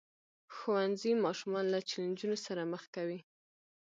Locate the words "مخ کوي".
2.71-3.19